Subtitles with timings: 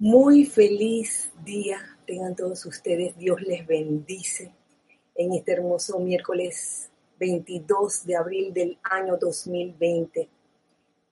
[0.00, 3.18] Muy feliz día tengan todos ustedes.
[3.18, 4.52] Dios les bendice
[5.16, 10.28] en este hermoso miércoles 22 de abril del año 2020.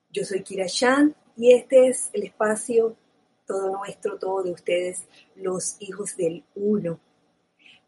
[0.09, 2.95] Yo soy Kira Shan y este es el espacio
[3.45, 5.03] todo nuestro, todo de ustedes,
[5.35, 6.97] los hijos del uno.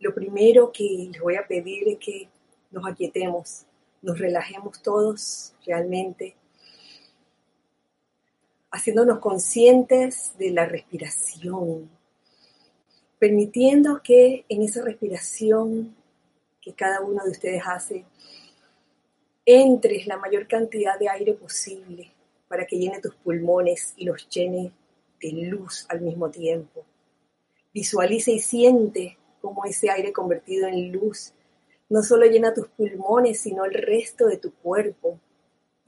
[0.02, 2.28] Lo primero que les voy a pedir es que
[2.72, 3.66] nos aquietemos,
[4.02, 6.36] nos relajemos todos realmente
[8.72, 11.90] haciéndonos conscientes de la respiración,
[13.18, 15.96] permitiendo que en esa respiración
[16.62, 18.06] que cada uno de ustedes hace,
[19.46, 22.12] entres la mayor cantidad de aire posible
[22.48, 24.72] para que llene tus pulmones y los llene
[25.22, 26.86] de luz al mismo tiempo.
[27.74, 31.34] Visualiza y siente cómo ese aire convertido en luz
[31.90, 35.20] no solo llena tus pulmones, sino el resto de tu cuerpo,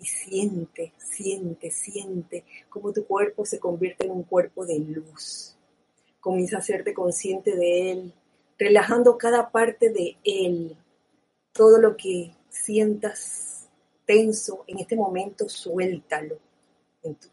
[0.06, 5.56] siente, siente, siente cómo tu cuerpo se convierte en un cuerpo de luz.
[6.20, 8.14] Comienza a hacerte consciente de él,
[8.58, 10.78] relajando cada parte de él.
[11.54, 13.68] Todo lo que sientas
[14.06, 16.38] tenso en este momento, suéltalo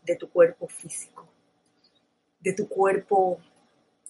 [0.04, 1.26] de tu cuerpo físico,
[2.40, 3.38] de tu cuerpo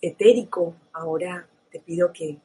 [0.01, 0.75] etérico.
[0.93, 2.39] Ahora te pido que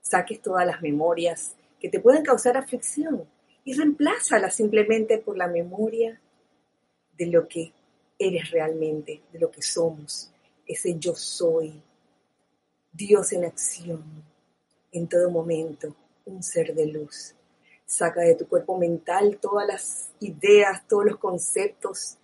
[0.00, 3.26] saques todas las memorias que te pueden causar aflicción
[3.64, 6.20] y reemplázala simplemente por la memoria
[7.16, 7.72] de lo que
[8.18, 10.30] eres realmente, de lo que somos,
[10.66, 11.82] ese yo soy,
[12.92, 14.04] Dios en acción,
[14.92, 15.94] en todo momento,
[16.26, 17.34] un ser de luz.
[17.84, 22.16] Saca de tu cuerpo mental todas las ideas, todos los conceptos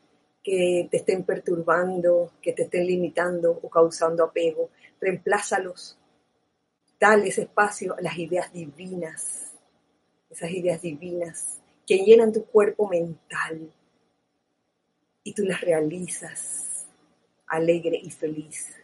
[0.42, 4.70] que te estén perturbando, que te estén limitando o causando apego.
[5.00, 5.98] Reemplázalos.
[7.00, 9.45] Dale ese espacio a las ideas divinas
[10.30, 13.70] esas ideas divinas que llenan tu cuerpo mental
[15.22, 16.86] y tú las realizas
[17.46, 18.74] alegre y feliz.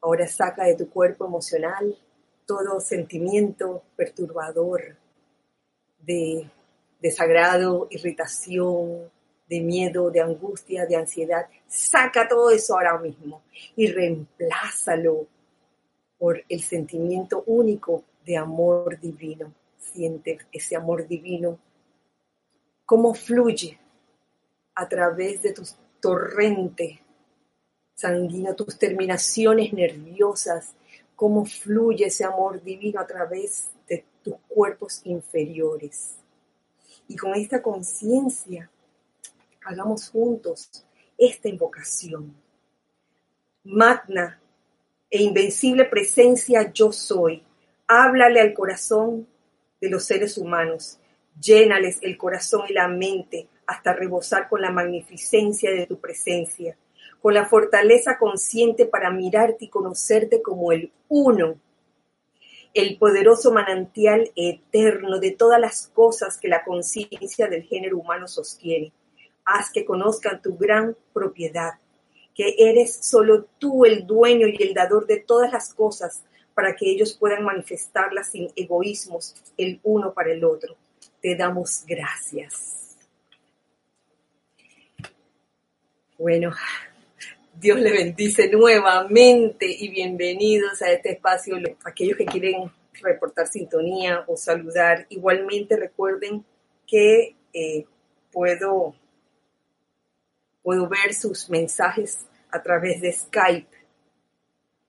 [0.00, 1.96] Ahora saca de tu cuerpo emocional
[2.46, 4.96] todo sentimiento perturbador
[6.00, 6.50] de
[7.00, 9.10] desagrado, irritación,
[9.48, 11.46] de miedo, de angustia, de ansiedad.
[11.68, 13.42] Saca todo eso ahora mismo
[13.76, 15.26] y reemplázalo
[16.18, 19.52] por el sentimiento único de amor divino
[19.92, 21.58] siente ese amor divino,
[22.84, 23.78] cómo fluye
[24.74, 25.62] a través de tu
[26.00, 27.00] torrente
[27.94, 30.74] sanguíneo, tus terminaciones nerviosas,
[31.14, 36.16] cómo fluye ese amor divino a través de tus cuerpos inferiores.
[37.08, 38.70] Y con esta conciencia,
[39.64, 40.84] hagamos juntos
[41.18, 42.34] esta invocación.
[43.64, 44.40] Magna
[45.10, 47.42] e invencible presencia yo soy.
[47.86, 49.26] Háblale al corazón
[49.80, 50.98] de los seres humanos.
[51.40, 56.76] Llénales el corazón y la mente hasta rebosar con la magnificencia de tu presencia,
[57.20, 61.60] con la fortaleza consciente para mirarte y conocerte como el uno,
[62.74, 68.92] el poderoso manantial eterno de todas las cosas que la conciencia del género humano sostiene.
[69.44, 71.72] Haz que conozcan tu gran propiedad,
[72.34, 76.24] que eres solo tú el dueño y el dador de todas las cosas,
[76.60, 80.76] para que ellos puedan manifestarla sin egoísmos el uno para el otro.
[81.22, 82.98] Te damos gracias.
[86.18, 86.52] Bueno,
[87.58, 91.56] Dios le bendice nuevamente y bienvenidos a este espacio.
[91.82, 92.70] Aquellos que quieren
[93.00, 96.44] reportar sintonía o saludar, igualmente recuerden
[96.86, 97.86] que eh,
[98.30, 98.94] puedo,
[100.62, 103.78] puedo ver sus mensajes a través de Skype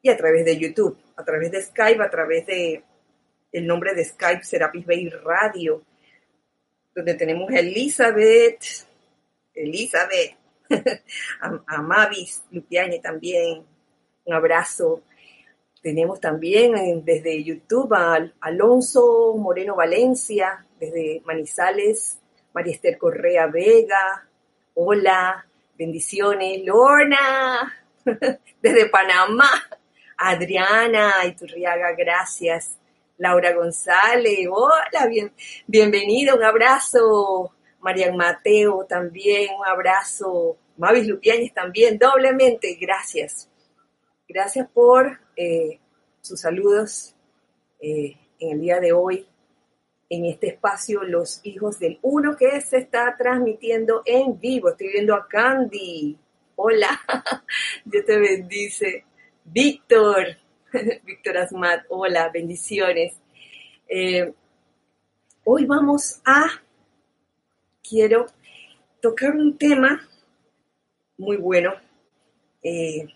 [0.01, 2.83] y a través de YouTube a través de Skype, a través de
[3.51, 5.83] el nombre de Skype Serapis Bay Radio,
[6.95, 8.63] donde tenemos a Elizabeth,
[9.53, 10.37] Elizabeth,
[11.67, 13.63] a, Mavis Lupiani también,
[14.25, 15.03] un abrazo.
[15.81, 22.19] Tenemos también eh, desde YouTube a Alonso Moreno Valencia, desde Manizales,
[22.53, 24.27] María Esther Correa Vega,
[24.73, 25.45] hola,
[25.77, 27.73] bendiciones, Lorna,
[28.61, 29.49] desde Panamá,
[30.23, 32.77] Adriana Iturriaga, gracias.
[33.17, 35.33] Laura González, hola, bien,
[35.65, 37.55] bienvenida, un abrazo.
[37.79, 40.57] Marian Mateo también, un abrazo.
[40.77, 43.49] Mavis Lupiáñez también, doblemente, gracias.
[44.27, 45.79] Gracias por eh,
[46.21, 47.15] sus saludos
[47.79, 49.27] eh, en el día de hoy
[50.07, 54.69] en este espacio Los Hijos del Uno que se está transmitiendo en vivo.
[54.69, 56.15] Estoy viendo a Candy.
[56.57, 56.99] Hola,
[57.85, 59.05] Dios te bendice.
[59.45, 60.37] Víctor,
[61.03, 63.15] Víctor Asmat, hola, bendiciones.
[63.87, 64.33] Eh,
[65.43, 66.61] hoy vamos a,
[67.87, 68.27] quiero
[69.01, 70.07] tocar un tema
[71.17, 71.73] muy bueno.
[72.63, 73.07] Eh,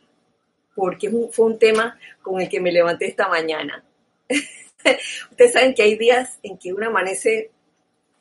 [0.75, 3.83] porque fue un tema con el que me levanté esta mañana.
[5.31, 7.51] Ustedes saben que hay días en que uno amanece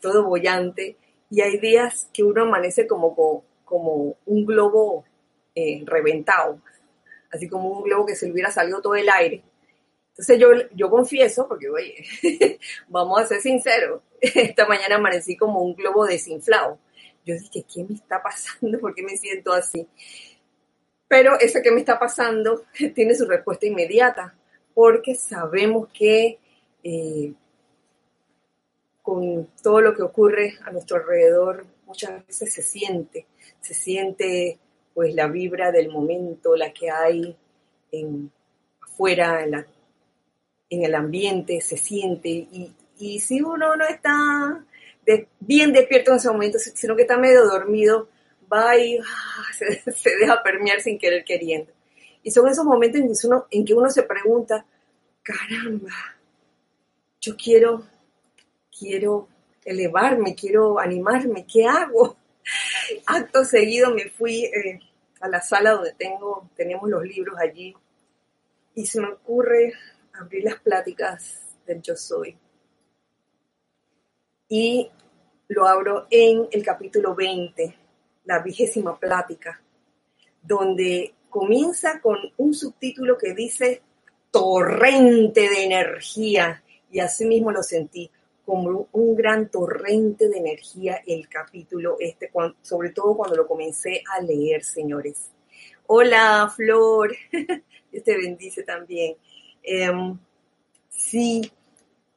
[0.00, 0.96] todo bollante
[1.30, 5.04] y hay días que uno amanece como, como un globo
[5.54, 6.60] eh, reventado,
[7.34, 9.42] así como un globo que se le hubiera salido todo el aire.
[10.10, 12.06] Entonces yo, yo confieso, porque oye,
[12.88, 16.78] vamos a ser sinceros, esta mañana amanecí como un globo desinflado.
[17.26, 18.78] Yo dije, ¿qué me está pasando?
[18.78, 19.88] ¿Por qué me siento así?
[21.08, 22.64] Pero eso que me está pasando
[22.94, 24.36] tiene su respuesta inmediata,
[24.72, 26.38] porque sabemos que
[26.84, 27.32] eh,
[29.02, 33.26] con todo lo que ocurre a nuestro alrededor, muchas veces se siente,
[33.60, 34.58] se siente
[34.94, 37.36] pues la vibra del momento, la que hay
[38.80, 42.28] afuera, en, el ambiente, se siente.
[42.30, 44.64] Y, si uno no está
[45.40, 48.08] bien despierto en ese momento, sino que está medio dormido,
[48.50, 49.44] va y ah,
[49.92, 51.72] se, deja permear sin querer queriendo.
[52.22, 54.64] Y son esos momentos en que uno, en que uno se pregunta,
[55.22, 55.92] caramba,
[57.20, 57.84] yo quiero,
[58.76, 59.28] quiero
[59.64, 62.16] elevarme, quiero animarme, ¿qué hago?
[63.06, 64.80] Acto seguido me fui eh,
[65.20, 67.74] a la sala donde tengo, tenemos los libros allí.
[68.74, 69.72] Y se me ocurre
[70.12, 72.36] abrir las pláticas del yo soy.
[74.48, 74.90] Y
[75.48, 77.76] lo abro en el capítulo 20,
[78.24, 79.60] la vigésima plática,
[80.42, 83.82] donde comienza con un subtítulo que dice
[84.30, 88.10] torrente de energía, y así mismo lo sentí
[88.44, 92.30] como un gran torrente de energía el capítulo este,
[92.62, 95.30] sobre todo cuando lo comencé a leer, señores.
[95.86, 97.14] Hola, Flor,
[97.92, 99.16] Dios te bendice también.
[99.62, 100.18] Em,
[100.88, 101.50] sí,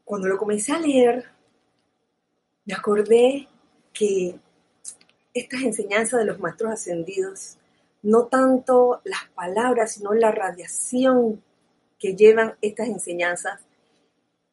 [0.03, 1.25] cuando lo comencé a leer,
[2.65, 3.47] me acordé
[3.94, 4.39] que
[5.33, 7.57] estas enseñanzas de los maestros ascendidos,
[8.01, 11.44] no tanto las palabras, sino la radiación
[12.00, 13.62] que llevan estas enseñanzas,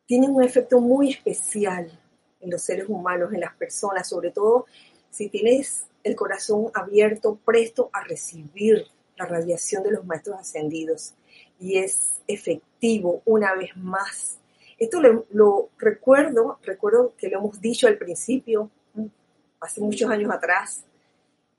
[0.07, 1.91] tienen un efecto muy especial
[2.41, 4.67] en los seres humanos, en las personas, sobre todo
[5.11, 8.85] si tienes el corazón abierto, presto a recibir
[9.17, 11.15] la radiación de los maestros ascendidos.
[11.59, 14.39] Y es efectivo una vez más.
[14.79, 18.71] Esto lo, recuerdo, recuerdo que lo hemos dicho al principio,
[19.61, 20.85] hace muchos años atrás,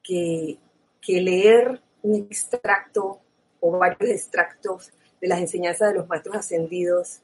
[0.03, 0.59] que,
[1.01, 3.19] que leer un extracto
[3.59, 7.21] o varios extractos de las enseñanzas de los maestros ascendidos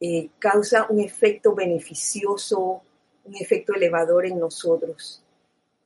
[0.00, 2.82] eh, causa un efecto beneficioso,
[3.24, 5.22] un efecto elevador en nosotros.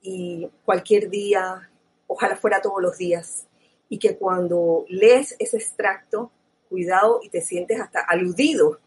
[0.01, 1.69] Y cualquier día,
[2.07, 3.47] ojalá fuera todos los días,
[3.89, 6.31] y que cuando lees ese extracto,
[6.69, 8.79] cuidado y te sientes hasta aludido,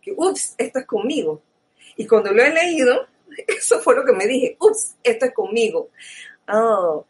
[0.00, 1.40] que, ups, esto es conmigo.
[1.96, 3.06] Y cuando lo he leído,
[3.46, 5.90] eso fue lo que me dije, ups, esto es conmigo.
[6.48, 7.06] Oh,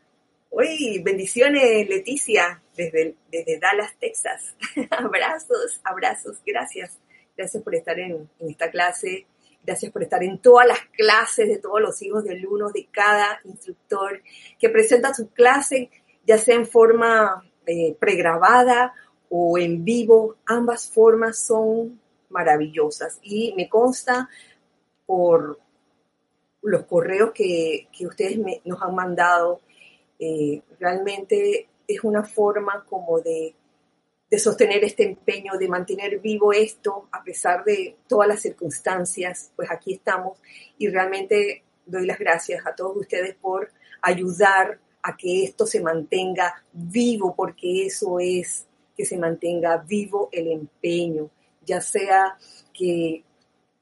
[0.50, 4.54] uy, bendiciones, Leticia, desde, desde Dallas, Texas.
[4.90, 6.98] abrazos, abrazos, gracias.
[7.36, 9.26] Gracias por estar en, esta clase.
[9.64, 13.40] Gracias por estar en todas las clases de todos los hijos del uno, de cada
[13.44, 14.22] instructor
[14.58, 15.90] que presenta su clase,
[16.26, 18.92] ya sea en forma eh, pregrabada
[19.28, 20.36] o en vivo.
[20.46, 24.28] Ambas formas son maravillosas y me consta
[25.06, 25.58] por
[26.62, 29.60] los correos que, ustedes nos han mandado,
[30.18, 33.54] eh, realmente es una forma como de
[34.32, 39.70] de sostener este empeño, de mantener vivo esto a pesar de todas las circunstancias, pues
[39.70, 40.38] aquí estamos.
[40.78, 43.70] Y realmente doy las gracias a todos ustedes por
[44.00, 50.50] ayudar a que esto se mantenga vivo, porque eso es que se mantenga vivo el
[50.50, 51.28] empeño,
[51.66, 52.38] ya sea
[52.72, 53.22] que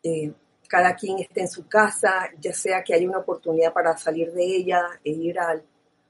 [0.02, 0.32] eh,
[0.66, 4.42] cada quien esté en su casa, ya sea que haya una oportunidad para salir de
[4.42, 5.62] ella e ir al,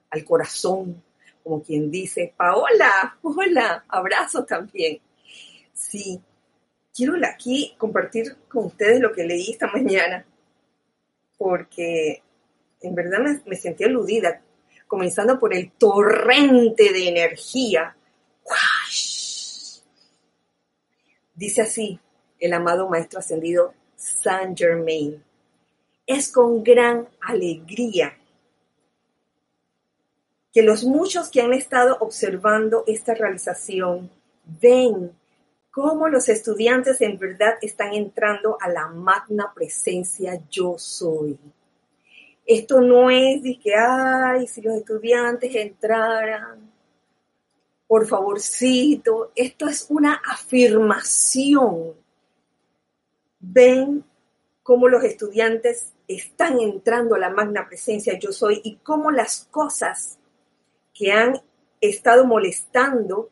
[0.09, 1.03] al corazón
[1.51, 5.01] como quien dice, Paola, hola, abrazo también.
[5.73, 6.21] Sí,
[6.95, 10.25] quiero aquí compartir con ustedes lo que leí esta mañana,
[11.37, 12.23] porque
[12.81, 14.41] en verdad me, sentí aludida,
[14.87, 17.97] comenzando por el torrente de energía.
[21.35, 21.99] Dice así
[22.39, 25.21] el amado Maestro Ascendido Saint Germain.
[26.07, 28.20] Es con gran alegría
[30.53, 34.11] que los muchos que han estado observando esta realización
[34.45, 35.13] ven
[35.71, 41.39] cómo los estudiantes en verdad están entrando a la magna presencia yo soy.
[42.45, 46.71] Esto no es de que, ay, si los estudiantes entraran,
[47.91, 51.95] por favorcito, esto es una afirmación.
[53.41, 54.05] Ven
[54.63, 60.20] cómo los estudiantes están entrando a la magna presencia yo soy y cómo las cosas
[61.01, 61.41] que han
[61.81, 63.31] estado molestando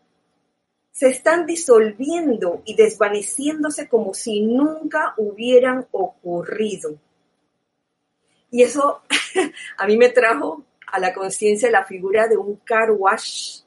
[0.90, 6.96] se están disolviendo y desvaneciéndose como si nunca hubieran ocurrido.
[8.50, 9.02] Y eso
[9.76, 13.60] a mí me trajo a la conciencia la figura de un car wash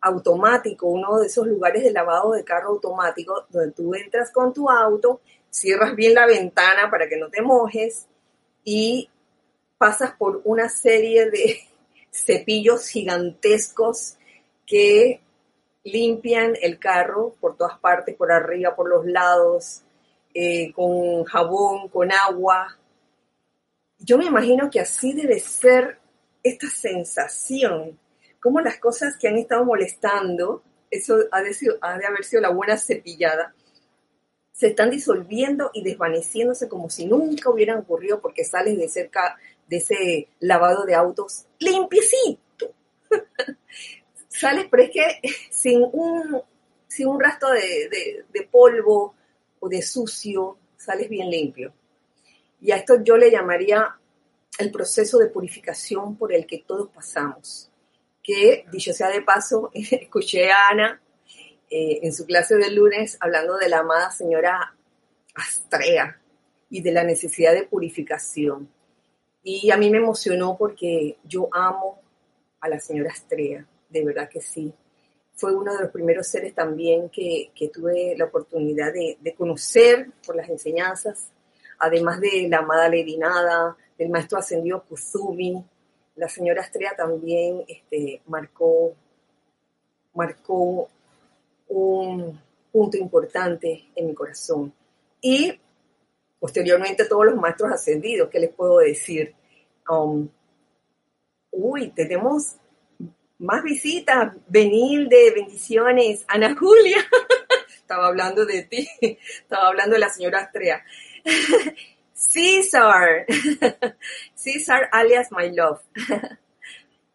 [0.00, 4.68] automático, uno de esos lugares de lavado de carro automático, donde tú entras con tu
[4.68, 8.08] auto, cierras bien la ventana para que no te mojes
[8.64, 9.08] y
[9.78, 11.60] pasas por una serie de
[12.14, 14.16] cepillos gigantescos
[14.64, 15.20] que
[15.82, 19.82] limpian el carro por todas partes, por arriba, por los lados,
[20.32, 22.78] eh, con jabón, con agua.
[23.98, 25.98] Yo me imagino que así debe ser
[26.42, 27.98] esta sensación,
[28.40, 32.50] como las cosas que han estado molestando, eso ha de, ha de haber sido la
[32.50, 33.54] buena cepillada,
[34.52, 39.36] se están disolviendo y desvaneciéndose como si nunca hubieran ocurrido porque sales de cerca
[39.68, 42.72] de ese lavado de autos limpiecito.
[44.28, 46.42] sales, pero es que sin un,
[46.88, 49.14] sin un rastro de, de, polvo
[49.60, 51.72] o de sucio, sales bien limpio.
[52.60, 53.96] Y a esto yo le llamaría
[54.58, 57.70] el proceso de purificación por el que todos pasamos.
[58.22, 61.00] Que, dicho sea de paso, escuché a Ana
[61.70, 64.74] eh, en su clase del lunes hablando de la amada señora
[65.34, 66.20] Astrea
[66.70, 68.68] y de la necesidad de purificación.
[69.46, 72.00] Y a mí me emocionó porque yo amo
[72.60, 74.72] a la señora Astrea, de verdad que sí.
[75.34, 80.48] Fue uno de los primeros seres también que, tuve la oportunidad de, conocer por las
[80.48, 81.28] enseñanzas,
[81.78, 85.62] además de la amada Lady Nada, del maestro ascendido Kuzumi.
[86.16, 88.94] La señora Astrea también este, marcó,
[90.14, 90.88] marcó
[91.68, 92.40] un
[92.72, 94.72] punto importante en mi corazón.
[95.20, 95.60] Y
[96.44, 99.34] posteriormente todos los maestros ascendidos, ¿qué les puedo decir?
[99.88, 100.28] Um,
[101.50, 102.56] uy, tenemos
[103.38, 106.98] más visitas, de bendiciones, Ana Julia,
[107.74, 110.84] estaba hablando de ti, estaba hablando de la señora Astrea.
[112.12, 113.24] César,
[114.34, 115.80] César alias My Love.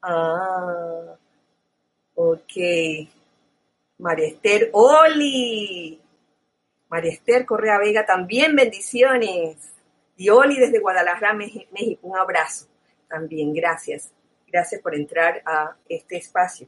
[0.01, 1.15] ah,
[2.15, 2.53] ok.
[3.99, 4.33] María
[4.73, 5.98] Oli.
[6.89, 9.57] María Esther Correa Vega también bendiciones.
[10.17, 11.69] Y Oli desde Guadalajara, México,
[12.01, 12.67] un abrazo
[13.07, 13.53] también.
[13.53, 14.11] Gracias.
[14.47, 16.67] Gracias por entrar a este espacio.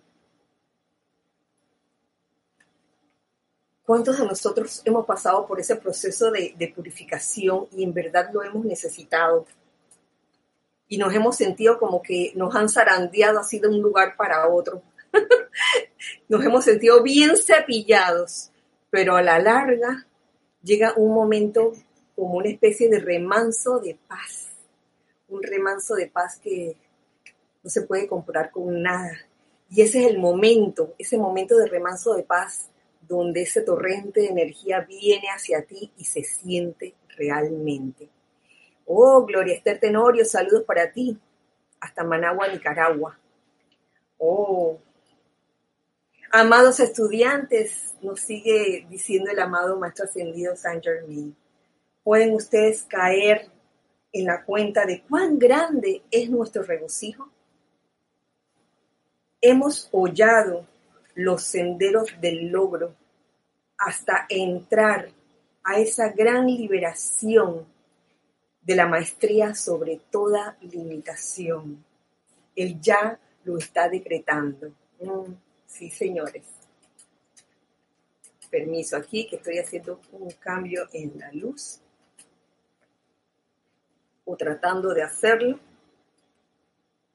[3.83, 8.43] ¿Cuántos de nosotros hemos pasado por ese proceso de, de, purificación y en verdad lo
[8.43, 9.45] hemos necesitado?
[10.87, 14.83] Y nos hemos sentido como que nos han zarandeado así de un lugar para otro.
[16.29, 18.51] nos hemos sentido bien cepillados,
[18.91, 20.05] pero a la larga
[20.63, 21.73] llega un momento
[22.15, 24.49] como una especie de remanso de paz,
[25.27, 26.75] un remanso de paz que
[27.63, 29.17] no se puede comprar con nada.
[29.69, 32.69] Y ese es el momento, ese momento de remanso de paz,
[33.01, 38.09] donde ese torrente de energía viene hacia ti y se siente realmente.
[38.85, 41.17] Oh, Gloria Esther Tenorio, saludos para ti,
[41.79, 43.17] hasta Managua, Nicaragua.
[44.17, 44.77] Oh,
[46.33, 51.35] Amados estudiantes, nos sigue diciendo el amado Maestro Ascendido Saint Germain,
[52.05, 53.49] pueden ustedes caer
[54.13, 57.27] en la cuenta de cuán grande es nuestro regocijo.
[59.41, 60.65] Hemos hollado
[61.15, 62.95] los senderos del logro
[63.77, 65.09] hasta entrar
[65.65, 67.65] a esa gran liberación
[68.61, 71.83] de la maestría sobre toda limitación.
[72.55, 74.71] Él ya lo está decretando.
[75.71, 76.43] Sí, señores.
[78.49, 81.79] Permiso aquí que estoy haciendo un cambio en la luz.
[84.25, 85.59] O tratando de hacerlo.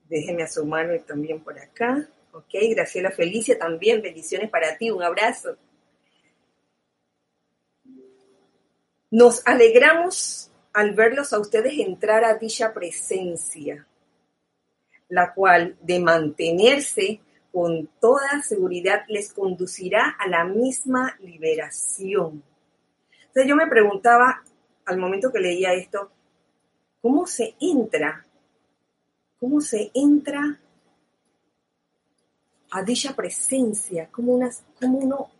[0.08, 2.08] Déjeme asomarme también por acá.
[2.32, 4.00] Ok, Graciela Felicia también.
[4.00, 4.90] Bendiciones para ti.
[4.90, 5.58] Un abrazo.
[9.10, 13.86] Nos alegramos al verlos a ustedes entrar a dicha presencia,
[15.08, 17.20] la cual de mantenerse
[17.56, 22.42] con toda seguridad les conducirá a la misma liberación.
[23.28, 24.42] Entonces yo me preguntaba
[24.84, 26.10] al momento que leía esto,
[27.00, 28.26] ¿cómo se entra?
[29.40, 30.60] ¿Cómo se entra
[32.72, 34.10] a dicha presencia?
[34.12, 35.30] ¿Cómo, uno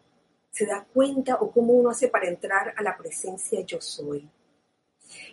[0.50, 4.26] se da cuenta o cómo uno hace para entrar a la presencia yo soy?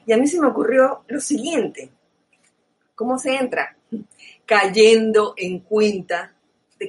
[0.06, 1.90] Y a mí se me ocurrió lo siguiente.
[2.94, 3.78] ¿Cómo se entra?
[4.46, 6.33] Cayendo en cuenta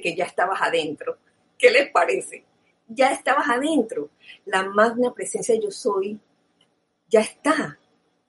[0.01, 1.17] que ya estabas adentro.
[1.57, 2.43] ¿Qué les parece?
[2.87, 4.09] Ya estabas adentro.
[4.45, 6.19] La magna presencia yo soy
[7.07, 7.79] ya está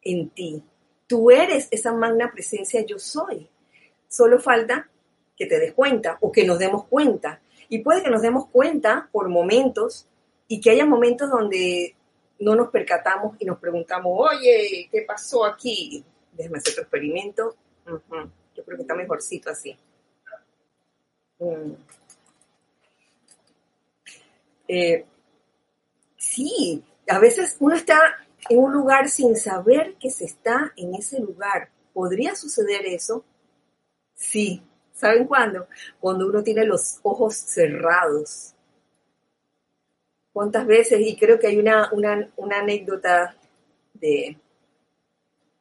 [0.03, 0.63] en ti.
[1.07, 3.49] Tú eres esa magna presencia yo soy.
[4.09, 4.89] Solo falta
[5.37, 9.09] que te des cuenta o que nos demos cuenta Y puede que nos demos cuenta
[9.13, 10.07] por momentos
[10.49, 11.97] y que haya momentos donde
[12.39, 16.05] no nos percatamos y nos preguntamos, oye, ¿qué pasó aquí?
[16.33, 17.57] Déjame hacer otro experimento.
[18.55, 19.77] Yo creo que está mejorcito así.
[21.39, 21.73] Mm.
[24.69, 25.05] Eh,
[26.17, 27.99] sí, a veces uno está
[28.49, 31.71] en un lugar sin saber que se está en ese lugar.
[31.93, 33.25] ¿Podría suceder eso?
[34.15, 34.63] Sí.
[34.97, 35.69] ¿Saben cuándo?
[36.01, 38.55] Cuando uno tiene los ojos cerrados.
[40.33, 41.01] ¿Cuántas veces?
[41.01, 43.37] Y creo que hay una, una, anécdota
[43.93, 44.39] de,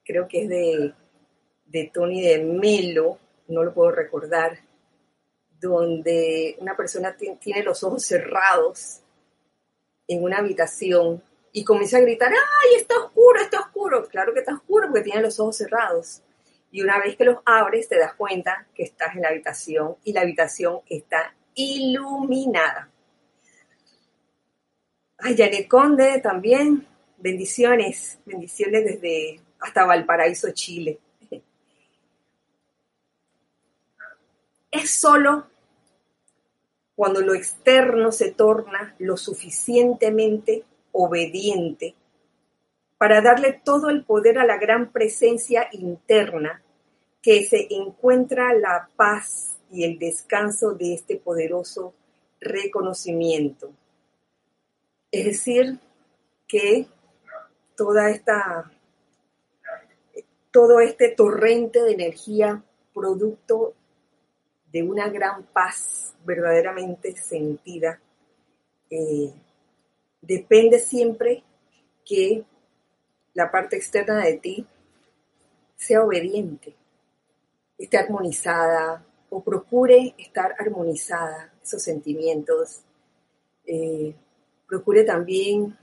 [0.06, 0.94] creo que es de,
[1.66, 4.60] de Tony de Melo, no lo puedo recordar,
[5.60, 9.02] donde una persona tiene los ojos cerrados
[10.08, 14.08] en una habitación y comienza a gritar, ¡ay, está oscuro, está oscuro!
[14.08, 16.22] Claro que está oscuro porque tiene los ojos cerrados.
[16.72, 20.12] Y una vez que los abres te das cuenta que estás en la habitación y
[20.12, 22.90] la habitación está iluminada.
[25.18, 26.86] Ay, Janet Conde también,
[27.18, 31.00] bendiciones, bendiciones desde hasta Valparaíso, Chile.
[34.76, 35.48] Es solo
[36.96, 41.96] cuando lo externo se torna lo suficientemente obediente
[42.98, 46.62] para darle todo el poder a la gran presencia interna
[47.22, 51.94] que se encuentra la paz y el descanso de este poderoso
[52.42, 53.72] reconocimiento.
[55.10, 55.80] Es decir,
[56.50, 56.88] que
[57.78, 58.74] toda esta,
[60.52, 62.62] todo este torrente de energía
[62.94, 63.74] producto
[64.76, 67.98] de una gran paz verdaderamente sentida,
[68.90, 69.32] eh,
[70.20, 71.46] depende siempre
[72.04, 72.44] que
[73.34, 74.68] la parte externa de ti
[75.78, 76.76] sea obediente,
[77.78, 82.82] esté armonizada o procure estar armonizada, esos sentimientos.
[83.66, 84.14] Eh,
[84.68, 85.78] procure también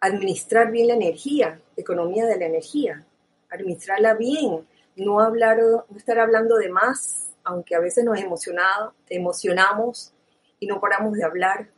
[0.00, 3.04] administrar bien la energía, economía de la energía,
[3.50, 10.12] administrarla bien, no, hablar, no estar hablando de más, aunque a veces nos emocionado, emocionamos
[10.58, 11.70] y no paramos de hablar,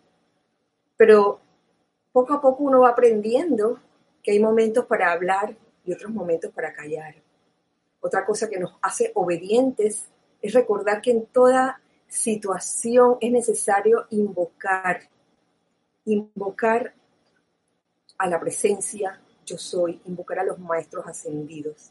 [0.97, 1.41] pero
[2.11, 3.79] poco a poco uno va aprendiendo
[4.23, 5.55] que hay momentos para hablar
[5.85, 7.17] y otros momentos para callar.
[8.01, 10.09] Otra cosa que nos hace obedientes
[10.41, 15.03] es recordar que en toda situación es necesario invocar,
[16.07, 16.95] invocar
[18.17, 21.91] a la presencia yo soy, invocar a los maestros ascendidos,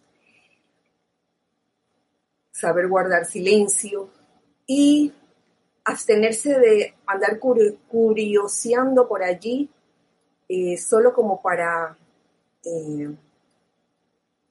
[2.57, 4.09] saber guardar silencio
[4.65, 5.13] y
[5.85, 9.69] abstenerse de andar curioseando por allí
[10.49, 11.95] eh, solo como para
[12.65, 13.15] eh,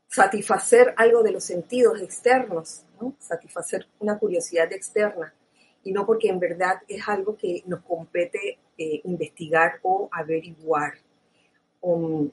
[0.07, 2.85] satisfacer algo de los sentidos externos,
[3.19, 5.35] satisfacer una curiosidad externa,
[5.83, 10.95] y no porque en verdad es algo que nos compete eh, investigar o averiguar.
[11.81, 12.31] Um,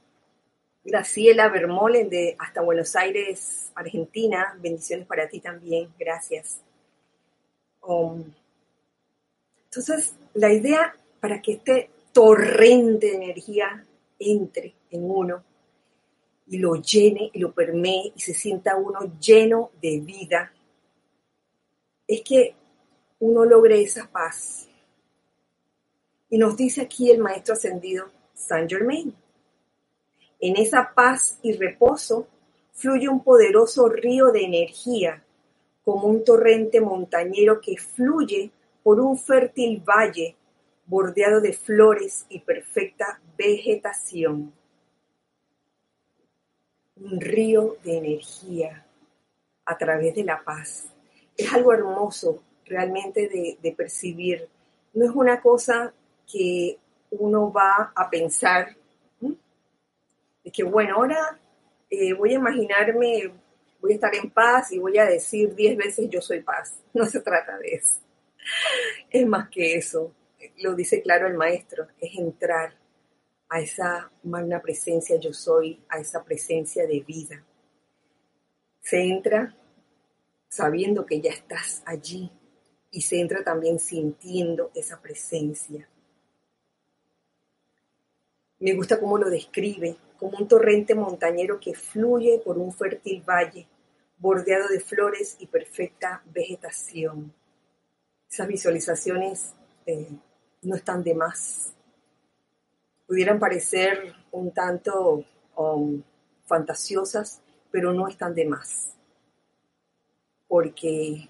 [0.86, 6.60] Graciela Bermolen de hasta Buenos Aires, Argentina, bendiciones para ti también, gracias.
[7.82, 8.24] Um,
[9.66, 13.86] entonces, la idea para que este torrente de energía
[14.20, 15.44] entre en uno
[16.48, 20.52] y lo llene y lo permee y se sienta uno lleno de vida,
[22.06, 22.56] es que
[23.20, 24.68] uno logre esa paz.
[26.30, 29.16] Y nos dice aquí el maestro ascendido Saint Germain.
[30.46, 32.28] En esa paz y reposo
[32.74, 35.24] fluye un poderoso río de energía,
[35.86, 38.52] como un torrente montañero que fluye
[38.84, 40.36] por un fértil valle
[40.86, 44.52] bordeado de flores y perfecta vegetación.
[46.98, 48.86] Un río de energía
[49.64, 50.90] a través de la paz.
[51.38, 53.30] Es algo hermoso realmente
[53.62, 54.50] de, percibir.
[54.94, 55.94] No es una cosa
[56.30, 56.78] que
[57.12, 58.76] uno va a pensar,
[60.44, 61.40] de que bueno, ahora
[61.90, 63.32] eh, voy a imaginarme,
[63.80, 66.80] voy a estar en paz y voy a decir diez veces yo soy paz.
[66.94, 68.00] No se trata de eso.
[69.10, 70.14] Es más que eso
[70.58, 72.76] lo dice claro el maestro, es entrar
[73.50, 77.44] a esa magna presencia yo soy, a esa presencia de vida.
[78.82, 79.56] Se entra
[80.50, 82.32] sabiendo que ya estás allí
[82.92, 85.88] y se entra también sintiendo esa presencia.
[88.60, 93.68] Me gusta cómo lo describe, como un torrente montañero que fluye por un fértil valle,
[94.18, 97.34] bordeado de flores y perfecta vegetación.
[98.32, 99.54] Esas visualizaciones
[99.86, 100.08] eh,
[100.62, 101.74] no están de más.
[103.06, 105.26] Pudieran parecer un tanto
[105.58, 106.02] um,
[106.46, 108.96] fantasiosas, pero no están de más.
[110.48, 111.28] Porque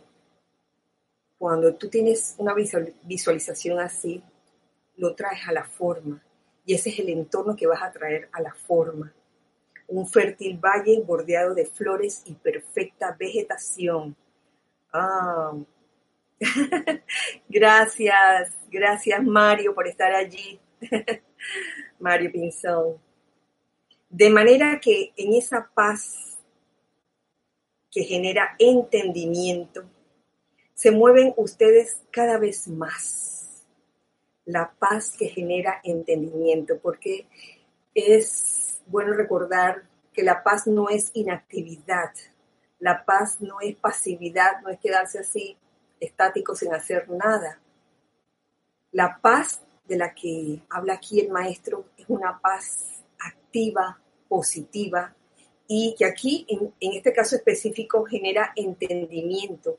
[1.40, 4.24] cuando tú tienes una visualización así,
[4.98, 6.24] lo traes a la forma.
[6.66, 9.14] Y ese es el entorno que vas a traer a la forma.
[9.88, 14.16] Un fértil valle bordeado de flores y perfecta vegetación.
[14.92, 15.54] Ah.
[17.50, 20.60] gracias, gracias Mario por estar allí.
[22.00, 22.98] Mario Pinzón.
[24.10, 26.38] De manera que en esa paz
[27.94, 29.84] que genera entendimiento,
[30.74, 33.43] se mueven ustedes cada vez más.
[34.46, 37.28] La paz que genera entendimiento, porque
[37.94, 42.12] es bueno recordar que la paz no es inactividad,
[42.80, 45.58] la paz no es pasividad, no es quedarse así
[46.00, 47.60] estático sin hacer nada.
[48.92, 55.16] La paz de la que habla aquí el maestro es una paz activa, positiva,
[55.68, 59.78] y que aquí, en, en este caso específico, genera entendimiento,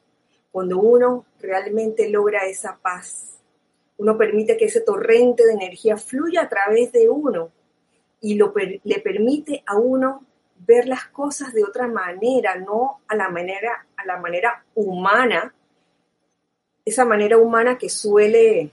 [0.51, 3.34] cuando uno realmente logra esa paz,
[3.99, 7.51] uno permite que ese torrente de energía fluya a través de uno
[8.21, 10.25] y le permite a uno
[10.67, 15.55] ver las cosas de otra manera, no a la manera, a la manera humana,
[16.85, 18.71] esa manera humana que suele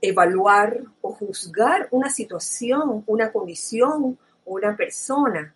[0.00, 5.54] evaluar o juzgar una situación, una condición o una persona.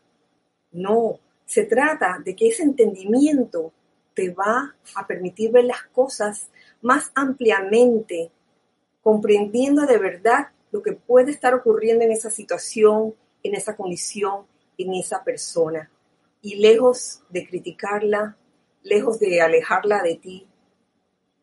[0.72, 3.72] No, se trata de que ese entendimiento
[4.14, 6.48] te va a permitir ver las cosas
[6.82, 8.30] más ampliamente,
[9.04, 14.46] comprendiendo de verdad lo que puede estar ocurriendo en esa situación, en esa condición,
[14.78, 15.90] en esa persona.
[16.40, 18.36] Y lejos de criticarla,
[18.82, 20.48] lejos de alejarla de ti,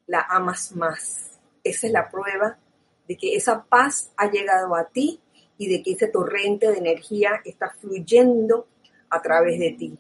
[0.08, 1.40] la amas más.
[1.64, 2.58] Esa es la prueba
[3.08, 5.22] de que esa paz ha llegado a ti
[5.58, 8.68] y de que ese torrente de energía está fluyendo
[9.10, 10.00] a través de ti.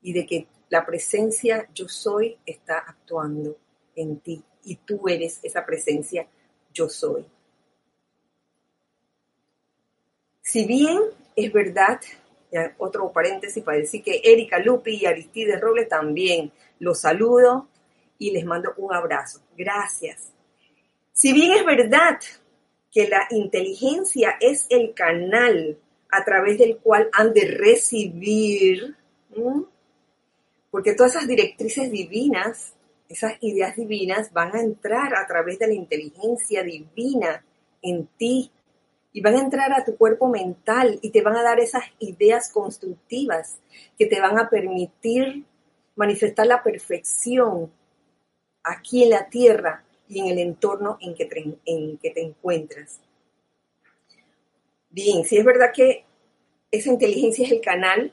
[0.00, 3.58] Y de que la presencia yo soy está actuando
[3.94, 6.26] en ti y tú eres esa presencia
[6.74, 7.24] yo soy.
[10.42, 10.98] Si bien
[11.34, 12.00] es verdad,
[12.78, 17.68] otro paréntesis para decir que Erika Lupi y Aristide Robles también los saludo
[18.18, 19.40] y les mando un abrazo.
[19.56, 20.30] Gracias.
[21.12, 22.20] Si bien es verdad
[22.92, 25.78] que la inteligencia es el canal
[26.10, 28.96] a través del cual han de recibir
[30.70, 32.74] porque todas esas directrices divinas,
[33.08, 37.44] esas ideas divinas van a entrar a través de la inteligencia divina
[37.82, 38.50] en ti
[39.12, 42.50] y van a entrar a tu cuerpo mental y te van a dar esas ideas
[42.50, 43.58] constructivas
[43.96, 45.44] que te van a permitir
[45.94, 47.70] manifestar la perfección
[48.64, 53.00] aquí en la tierra y en el entorno en que te, encuentras.
[54.90, 56.04] Bien, si es verdad que
[56.70, 58.12] esa inteligencia es el canal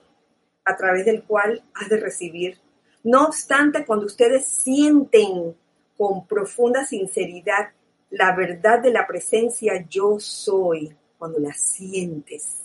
[0.65, 2.59] a través del cual has de recibir.
[3.03, 5.55] No obstante, cuando ustedes sienten
[5.97, 7.71] con profunda sinceridad
[8.11, 12.57] la verdad de la presencia yo soy, cuando la sientes,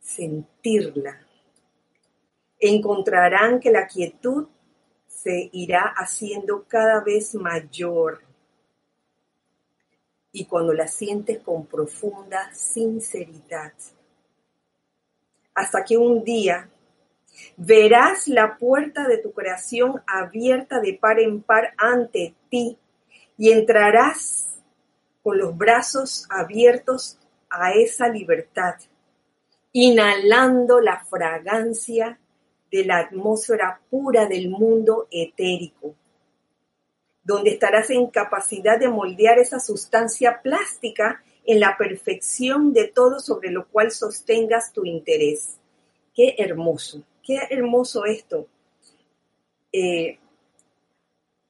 [0.00, 1.20] sentirla,
[2.58, 4.48] encontrarán que la quietud
[5.06, 8.20] se irá haciendo cada vez mayor.
[10.32, 13.72] Y cuando la sientes con profunda sinceridad,
[15.54, 16.68] hasta que un día
[17.56, 22.78] verás la puerta de tu creación abierta de par en par ante ti
[23.36, 24.54] y entrarás
[25.22, 27.18] con los brazos abiertos
[27.50, 28.74] a esa libertad,
[29.72, 32.18] inhalando la fragancia
[32.70, 35.94] de la atmósfera pura del mundo etérico,
[37.22, 43.50] donde estarás en capacidad de moldear esa sustancia plástica en la perfección de todo sobre
[43.50, 45.58] lo cual sostengas tu interés.
[46.14, 48.46] Qué hermoso, qué hermoso esto.
[49.72, 50.18] Eh,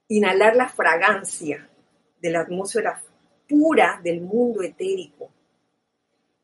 [0.08, 1.68] inhalar la fragancia
[2.20, 3.02] de la atmósfera
[3.48, 5.30] pura del mundo etérico.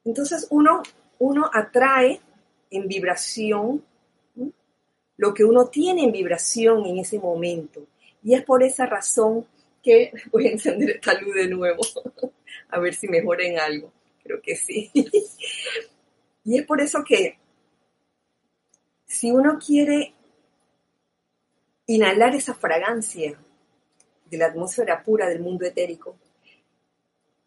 [0.05, 0.83] Entonces uno,
[1.19, 2.21] uno atrae
[2.71, 3.85] en vibración
[5.21, 7.87] lo que uno tiene en vibración en ese momento.
[8.23, 9.47] Y es por esa razón
[9.83, 11.83] que voy a encender esta luz de nuevo
[12.71, 13.93] a ver si mejora en algo.
[14.23, 14.91] Creo que sí.
[16.45, 17.39] y es por eso que
[19.11, 20.15] si uno quiere
[21.87, 23.37] inhalar esa fragancia
[24.27, 26.17] de la atmósfera pura del mundo etérico,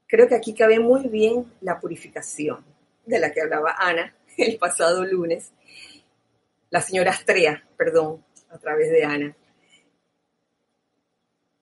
[0.06, 2.65] creo que aquí cabe muy bien la purificación
[3.06, 5.54] de la que hablaba Ana el pasado lunes,
[6.69, 9.38] la señora Astrea, perdón, a través de Ana.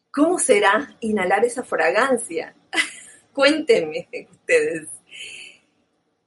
[0.09, 2.55] ¿Cómo será inhalar esa fragancia?
[3.33, 4.89] Cuéntenme ustedes.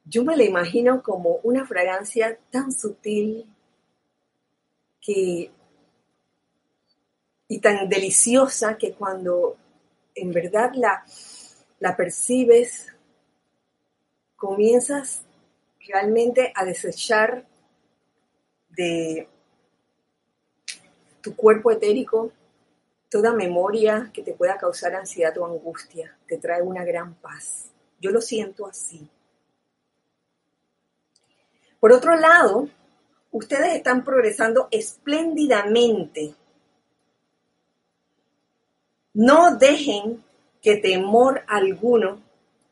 [0.05, 3.49] Yo me la imagino como una fragancia tan sutil
[5.05, 5.51] que
[7.47, 9.57] y tan deliciosa que cuando
[10.15, 11.05] en verdad la,
[11.79, 12.87] la percibes,
[14.35, 15.23] comienzas
[15.87, 17.45] realmente a desechar
[18.71, 19.29] de
[21.21, 22.33] tu cuerpo etérico
[23.11, 26.17] toda memoria que te pueda causar ansiedad o angustia.
[26.27, 27.71] Te trae una gran paz.
[28.01, 29.09] Yo lo siento así.
[31.79, 32.69] Por otro lado,
[33.35, 36.35] ustedes están progresando espléndidamente.
[39.13, 40.23] No dejen
[40.63, 42.23] que temor alguno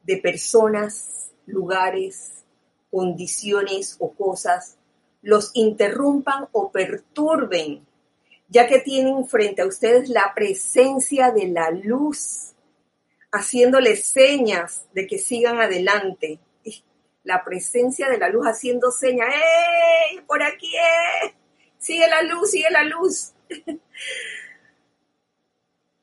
[0.04, 2.44] de personas, lugares,
[2.92, 4.76] condiciones o cosas
[5.20, 7.84] los interrumpan o perturben,
[8.48, 12.52] ya que tienen frente a ustedes la presencia de la luz,
[13.32, 16.38] haciéndoles señas de que sigan adelante
[17.24, 20.20] la presencia de la luz haciendo señas, ¡Ey!
[20.26, 21.34] Por aquí, ¡eh!
[21.78, 23.32] Sigue la luz, sigue la luz.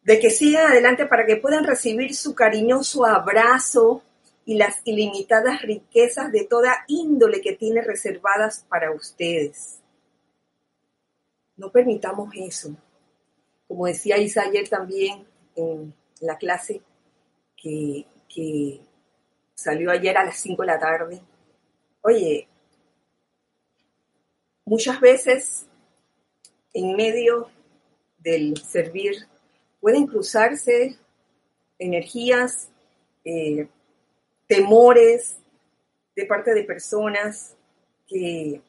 [0.03, 4.01] de que sigan adelante para que puedan recibir su cariñoso abrazo
[4.43, 9.79] y las ilimitadas riquezas de toda índole que tiene reservadas para ustedes.
[11.55, 12.75] No permitamos eso.
[13.67, 16.81] Como decía Isa ayer también en la clase,
[17.55, 18.81] que, que
[19.59, 21.21] salió ayer a las 5 de la tarde.
[22.01, 22.47] Oye,
[24.63, 25.67] muchas veces
[26.73, 27.49] en medio
[28.19, 29.27] del servir
[29.81, 30.97] pueden cruzarse
[31.77, 32.69] energías,
[33.25, 33.67] eh,
[34.47, 35.37] temores
[36.15, 37.57] de parte de personas,
[38.07, 38.61] que,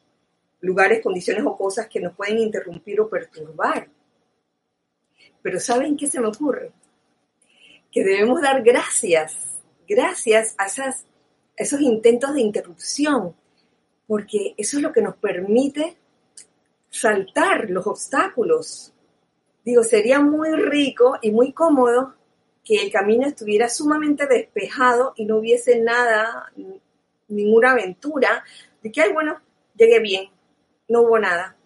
[0.59, 3.87] lugares, condiciones o cosas que nos pueden interrumpir o perturbar.
[5.41, 6.73] Pero ¿saben qué se me ocurre?
[7.91, 9.50] Que debemos dar gracias
[9.91, 10.67] gracias a
[11.57, 13.35] esos intentos de interrupción,
[14.07, 15.97] porque eso es lo que nos permite
[16.89, 18.93] saltar los obstáculos.
[19.65, 22.15] Digo, sería muy rico y muy cómodo
[22.63, 26.51] que el camino estuviera sumamente despejado y no hubiese nada,
[27.27, 28.45] ninguna aventura,
[28.81, 29.41] de que, ay, bueno,
[29.75, 30.29] llegué bien,
[30.87, 31.57] no hubo nada.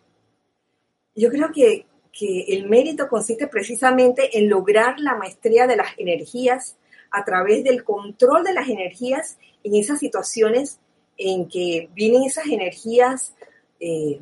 [1.13, 6.75] Yo creo que, que el mérito consiste precisamente en lograr la maestría de las energías
[7.11, 10.79] a través del control de las energías en esas situaciones
[11.17, 13.33] en que vienen esas energías
[13.79, 14.19] eh,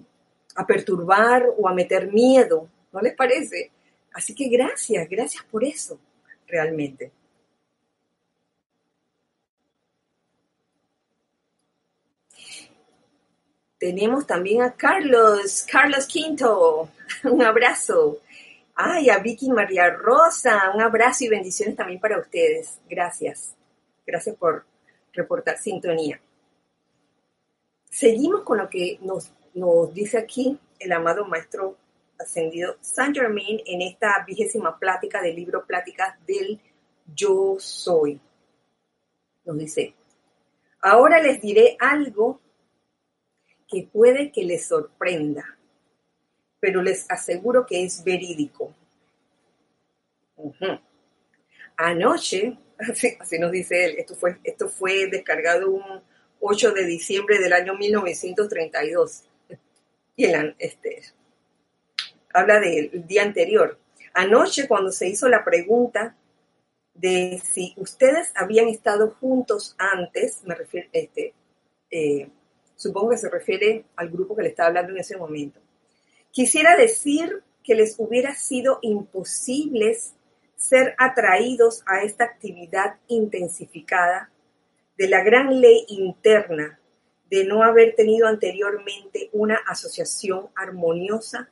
[0.55, 3.71] a perturbar o a meter miedo, ¿no les parece?
[4.13, 5.99] Así que gracias, gracias por eso,
[6.47, 7.11] realmente.
[13.79, 16.89] Tenemos también a Carlos, Carlos Quinto,
[17.23, 18.19] un abrazo.
[18.75, 22.79] Ay, a Vicky María Rosa, un abrazo y bendiciones también para ustedes.
[22.89, 23.55] Gracias.
[24.05, 24.65] Gracias por
[25.13, 26.19] reportar sintonía.
[27.89, 31.77] Seguimos con lo que nos, nos dice aquí el amado maestro
[32.17, 36.59] ascendido Saint Germain en esta vigésima plática del libro Pláticas del
[37.13, 38.19] Yo Soy.
[39.45, 39.93] Nos dice,
[40.81, 42.41] ahora les diré algo
[43.67, 45.52] que puede que les sorprenda
[46.63, 48.73] pero les aseguro que es verídico.
[51.75, 52.57] Anoche,
[53.19, 56.01] así, nos dice él, esto fue, esto fue descargado un
[56.39, 59.25] 8 de diciembre del año 1932.
[60.15, 61.01] Y el, este,
[62.33, 63.77] habla del día anterior.
[64.13, 66.15] Anoche, cuando se hizo la pregunta
[66.93, 71.33] de si ustedes habían estado juntos antes, me refiero, este,
[71.91, 72.29] eh,
[72.77, 75.59] supongo que se refiere al grupo que le estaba hablando en ese momento.
[76.33, 79.95] Quisiera decir que les hubiera sido imposible
[80.55, 84.31] ser atraídos a esta actividad intensificada
[84.97, 86.79] de la gran ley interna
[87.29, 91.51] de no haber tenido anteriormente una asociación armoniosa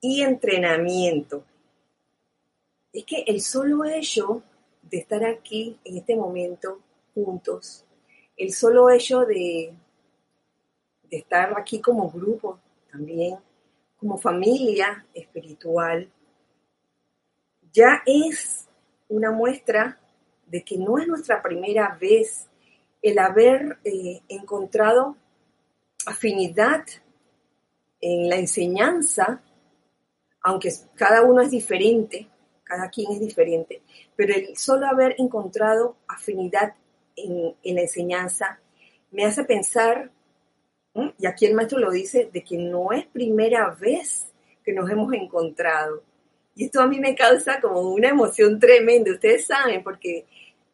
[0.00, 1.44] y entrenamiento.
[2.92, 4.44] Es que el solo hecho
[4.82, 6.78] de estar aquí en este momento
[7.12, 7.84] juntos,
[8.36, 9.74] el solo hecho de,
[11.10, 13.36] de estar aquí como grupo también,
[14.00, 16.10] como familia espiritual,
[17.72, 18.66] ya es
[19.08, 20.00] una muestra
[20.46, 22.48] de que no es nuestra primera vez
[23.02, 25.16] el haber eh, encontrado
[26.06, 26.84] afinidad
[28.00, 29.42] en la enseñanza,
[30.42, 32.28] aunque cada uno es diferente,
[32.64, 33.82] cada quien es diferente,
[34.16, 36.74] pero el solo haber encontrado afinidad
[37.16, 38.60] en, en la enseñanza
[39.10, 40.10] me hace pensar
[40.94, 44.26] y aquí el maestro lo dice, de que no es primera vez
[44.64, 46.02] que nos hemos encontrado.
[46.54, 50.26] Y esto a mí me causa como una emoción tremenda, ustedes saben, porque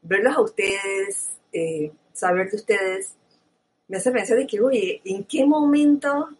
[0.02, 3.14] verlos a ustedes, eh, saber de ustedes,
[3.88, 6.31] me hace pensar de que, oye, ¿en qué momento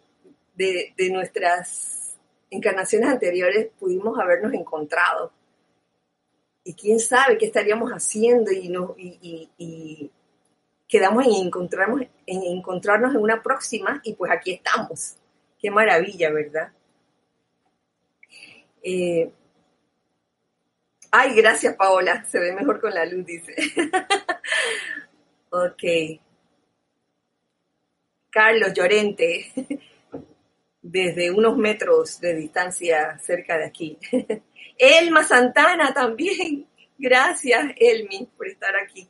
[0.57, 2.15] de, nuestras
[2.49, 5.31] encarnaciones anteriores pudimos habernos encontrado.
[6.63, 8.69] Y quién sabe qué estaríamos haciendo y,
[9.57, 10.11] y,
[10.87, 15.15] quedamos en encontrarnos, en encontrarnos en una próxima y pues aquí estamos.
[15.59, 16.71] Qué maravilla, ¿verdad?
[18.81, 19.31] Eh,
[21.11, 23.53] ay, gracias Paola, se ve mejor con la luz, dice.
[25.49, 25.83] ok.
[28.29, 29.51] Carlos Llorente,
[30.81, 33.97] desde unos metros de distancia cerca de aquí.
[34.77, 36.67] Elma Santana también.
[36.99, 39.07] Gracias, Elmi, por estar aquí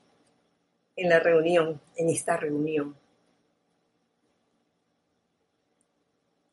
[0.98, 2.96] en la reunión, en esta reunión.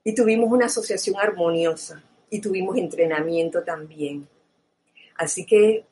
[0.04, 4.28] Y tuvimos una asociación armoniosa y tuvimos entrenamiento también.
[5.16, 5.86] Así que,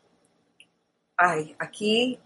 [1.16, 2.18] ay, aquí,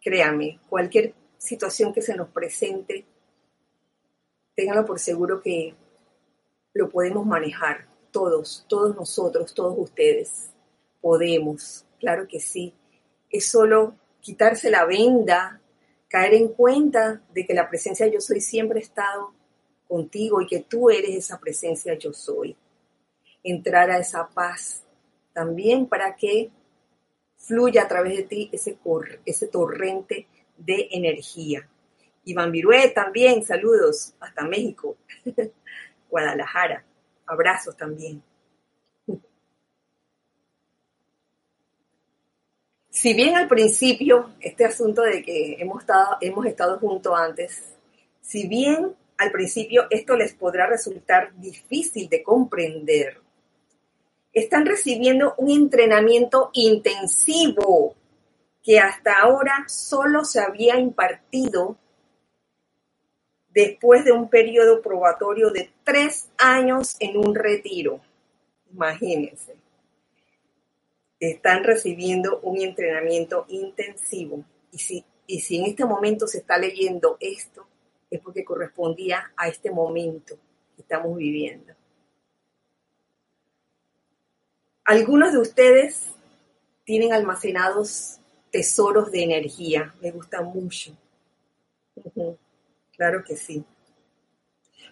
[0.00, 3.04] créame, cualquier situación que se nos presente,
[4.54, 5.74] ténganlo por seguro que
[6.72, 10.50] lo podemos manejar todos, todos nosotros, todos ustedes.
[11.02, 12.72] Podemos, claro que sí.
[13.28, 13.94] Es solo
[14.26, 15.60] quitarse la venda,
[16.08, 19.32] caer en cuenta de que la presencia yo soy siempre ha estado
[19.86, 22.56] contigo y que tú eres esa presencia yo soy.
[23.44, 24.82] Entrar a esa paz
[25.32, 26.50] también para que
[27.36, 28.76] fluya a través de ti ese,
[29.24, 31.68] ese torrente de energía.
[32.24, 34.96] Iván Virué también, saludos hasta México,
[36.10, 36.84] Guadalajara,
[37.26, 38.20] abrazos también.
[42.96, 47.74] Si bien al principio, este asunto de que hemos estado, hemos estado juntos antes,
[48.22, 53.20] si bien al principio esto les podrá resultar difícil de comprender,
[54.32, 57.94] están recibiendo un entrenamiento intensivo
[58.62, 61.76] que hasta ahora solo se había impartido
[63.50, 68.00] después de un periodo probatorio de tres años en un retiro.
[68.72, 69.65] Imagínense.
[71.18, 74.44] Están recibiendo un entrenamiento intensivo.
[74.70, 77.66] Y si, y si en este momento se está leyendo esto,
[78.10, 80.36] es porque correspondía a este momento
[80.74, 81.74] que estamos viviendo.
[84.84, 86.10] Algunos de ustedes
[86.84, 88.20] tienen almacenados
[88.52, 89.94] tesoros de energía.
[90.00, 90.96] Me gusta mucho.
[92.96, 93.64] Claro que sí.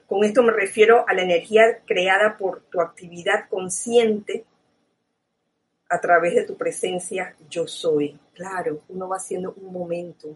[0.06, 4.44] Con esto me refiero a la energía creada por tu actividad consciente
[5.88, 8.18] a través de tu presencia yo soy.
[8.32, 10.34] Claro, uno va haciendo un momento.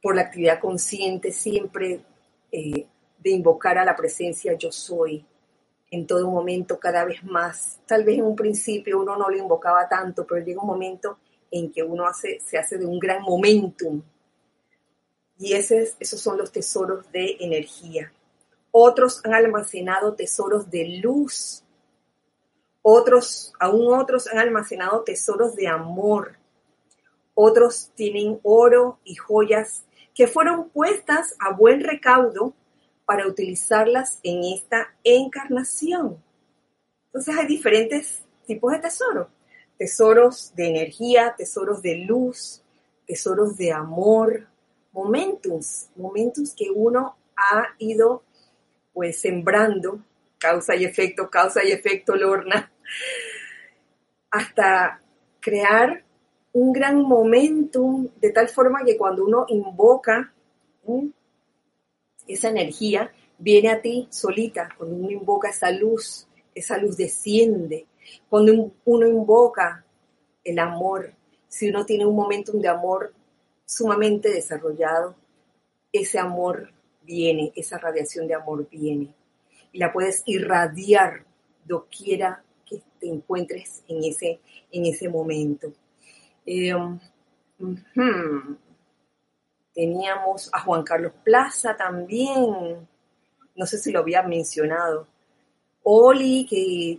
[0.00, 2.00] Por la actividad consciente siempre
[2.52, 2.86] eh,
[3.18, 5.24] de invocar a la presencia yo soy
[5.90, 7.78] en todo momento, cada vez más.
[7.86, 11.18] Tal vez en un principio uno no lo invocaba tanto, pero llega un momento
[11.50, 14.02] en que uno hace, se hace de un gran momentum
[15.38, 18.12] y ese, esos son los tesoros de energía.
[18.70, 21.62] Otros han almacenado tesoros de luz.
[22.88, 26.36] Otros, aún otros han almacenado tesoros de amor.
[27.34, 29.82] Otros tienen oro y joyas
[30.14, 32.54] que fueron puestas a buen recaudo
[33.04, 36.22] para utilizarlas en esta encarnación.
[37.06, 39.26] Entonces hay diferentes tipos de tesoros.
[39.76, 42.62] Tesoros de energía, tesoros de luz,
[43.04, 44.46] tesoros de amor,
[44.92, 48.22] momentos, momentos que uno ha ido
[48.94, 49.98] pues sembrando,
[50.38, 52.70] causa y efecto, causa y efecto, Lorna,
[54.30, 55.00] hasta
[55.40, 56.04] crear
[56.52, 60.32] un gran momentum de tal forma que cuando uno invoca
[62.26, 67.86] esa energía, viene a ti solita, cuando uno invoca esa luz, esa luz desciende,
[68.28, 69.84] cuando uno invoca
[70.42, 71.12] el amor,
[71.48, 73.12] si uno tiene un momentum de amor
[73.64, 75.14] sumamente desarrollado,
[75.92, 76.70] ese amor
[77.02, 79.14] viene, esa radiación de amor viene.
[79.72, 81.24] Y la puedes irradiar
[81.64, 82.42] doquiera
[83.08, 84.40] encuentres en ese,
[84.70, 85.72] en ese momento.
[86.44, 86.98] Em,
[89.74, 92.88] Teníamos a Juan Carlos Plaza también.
[93.54, 95.06] No sé si lo había mencionado.
[95.82, 96.98] Oli, que,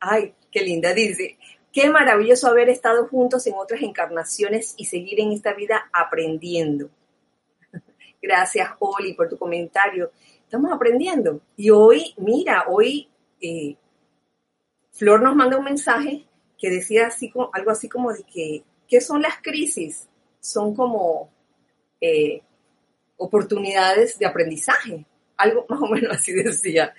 [0.00, 1.38] ay, qué linda, dice,
[1.72, 6.90] Qué maravilloso haber estado juntos en otras encarnaciones y seguir en esta vida aprendiendo.
[8.22, 10.10] Gracias, Oli, por tu comentario.
[10.42, 11.40] Estamos aprendiendo.
[11.56, 13.08] Y hoy, mira, hoy
[13.40, 13.76] eh,
[14.98, 16.26] Flor nos manda un mensaje
[16.58, 17.08] que decía
[17.52, 20.08] algo así como de que, ¿qué son las crisis?
[20.40, 21.30] Son como
[22.00, 22.42] eh,
[23.16, 25.06] oportunidades de aprendizaje.
[25.36, 26.92] Algo más o menos así decía.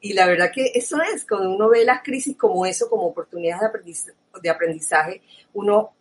[0.00, 3.72] Y la verdad que eso es, cuando uno ve las crisis como eso, como oportunidades
[4.42, 5.22] de aprendizaje,
[5.54, 5.92] uno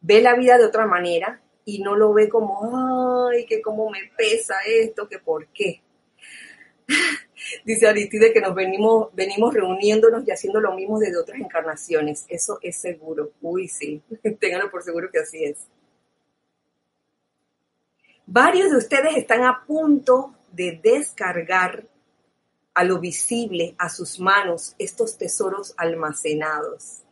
[0.00, 4.10] ve la vida de otra manera y no lo ve como, ay, que cómo me
[4.16, 5.82] pesa esto, que por qué.
[7.64, 12.24] Dice Aristide que nos venimos, venimos reuniéndonos y haciendo lo mismo desde otras encarnaciones.
[12.28, 13.32] Eso es seguro.
[13.40, 14.02] Uy, sí.
[14.40, 15.58] Ténganlo por seguro que así es.
[18.26, 21.84] Varios de ustedes están a punto de descargar
[22.74, 27.02] a lo visible, a sus manos, estos tesoros almacenados.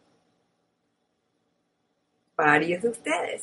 [2.37, 3.43] Varios de ustedes.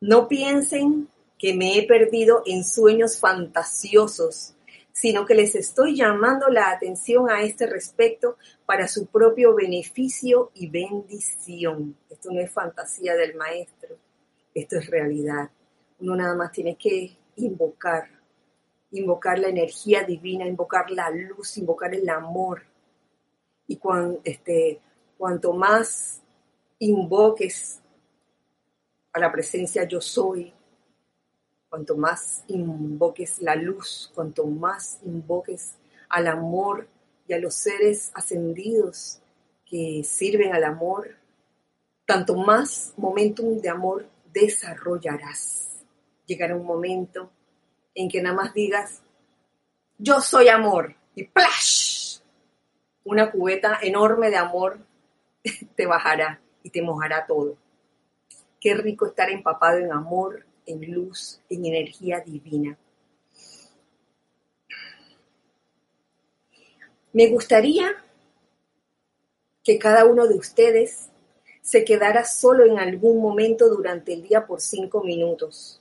[0.00, 1.08] No piensen
[1.38, 4.54] que me he perdido en sueños fantasiosos,
[4.92, 8.36] sino que les estoy llamando la atención a este respecto
[8.66, 11.96] para su propio beneficio y bendición.
[12.10, 13.96] Esto no es fantasía del maestro,
[14.54, 15.50] esto es realidad.
[15.98, 18.08] Uno nada más tiene que invocar,
[18.90, 22.62] invocar la energía divina, invocar la luz, invocar el amor.
[23.66, 23.80] Y
[24.24, 24.80] este,
[25.16, 26.20] cuanto más
[26.78, 27.80] invoques
[29.12, 30.52] a la presencia yo soy,
[31.72, 35.76] cuanto más invoques la luz, cuanto más invoques
[36.10, 36.86] al amor
[37.26, 39.20] y a los seres ascendidos
[39.64, 41.16] que sirven al amor,
[42.04, 45.62] tanto más momentum de amor desarrollarás
[46.26, 47.30] llegará un momento
[47.94, 49.00] en que nada más digas,
[49.96, 52.20] yo soy amor, y ¡plash!
[53.02, 54.78] Una cubeta enorme de amor
[55.74, 57.56] te bajará y te mojará todo.
[58.60, 62.78] Qué rico estar empapado en amor, en luz, en energía divina.
[67.12, 67.92] Me gustaría
[69.62, 71.10] que cada uno de ustedes
[71.60, 75.80] se quedara solo en algún momento durante el día por cinco minutos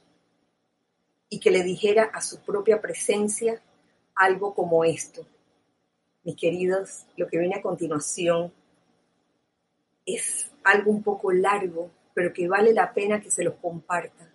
[1.29, 3.61] y que le dijera a su propia presencia
[4.13, 5.25] algo como esto.
[6.23, 8.53] Mis queridos, lo que viene a continuación
[10.05, 14.30] es algo un poco largo, pero que vale la pena que se los comparta,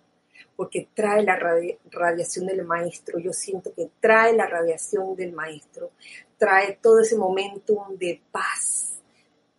[0.57, 3.19] porque trae la radiación del maestro.
[3.19, 5.91] Yo siento que trae la radiación del maestro,
[6.37, 8.99] trae todo ese momentum de paz,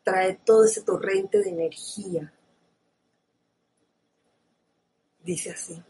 [0.02, 2.30] trae todo ese torrente de energía.
[5.24, 5.82] Dice así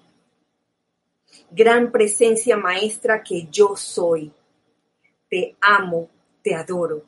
[1.51, 4.33] gran presencia maestra que yo soy.
[5.29, 6.09] Te amo,
[6.43, 7.05] te adoro.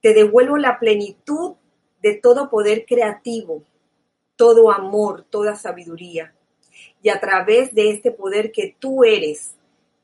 [0.00, 1.54] Te devuelvo la plenitud
[2.00, 3.62] de todo poder creativo,
[4.36, 6.34] todo amor, toda sabiduría.
[7.02, 9.54] Y a través de este poder que tú eres,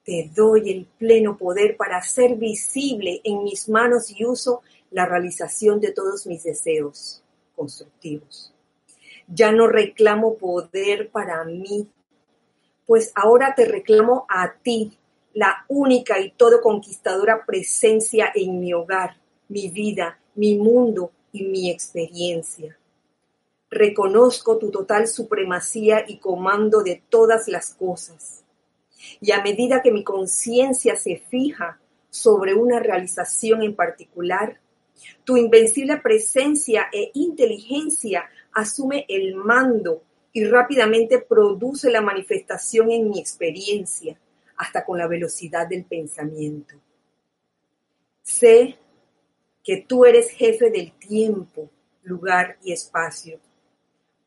[0.04, 5.80] te doy el pleno poder para hacer visible en mis manos y uso la realización
[5.80, 7.22] de todos mis deseos
[7.54, 8.54] constructivos.
[9.26, 11.88] Ya no reclamo poder para mí,
[12.86, 14.96] pues ahora te reclamo a ti,
[15.34, 21.70] la única y todo conquistadora presencia en mi hogar, mi vida, mi mundo y mi
[21.70, 22.77] experiencia.
[23.70, 28.44] Reconozco tu total supremacía y comando de todas las cosas.
[29.20, 31.78] Y a medida que mi conciencia se fija
[32.10, 34.58] sobre una realización en particular,
[35.24, 40.02] tu invencible presencia e inteligencia asume el mando
[40.32, 44.18] y rápidamente produce la manifestación en mi experiencia,
[44.56, 46.74] hasta con la velocidad del pensamiento.
[48.22, 48.76] Sé
[49.62, 51.70] que tú eres jefe del tiempo,
[52.02, 53.38] lugar y espacio.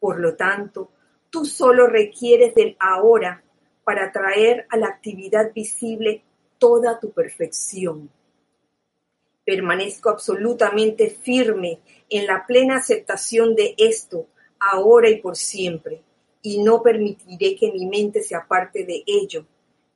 [0.02, 0.90] Por lo tanto,
[1.30, 3.44] tú solo requieres del ahora
[3.84, 6.24] para traer a la actividad visible
[6.58, 8.10] toda tu perfección.
[9.46, 14.26] Permanezco absolutamente firme en la plena aceptación de esto
[14.60, 16.02] ahora y por siempre,
[16.42, 19.46] y no permitiré que mi mente se aparte de ello,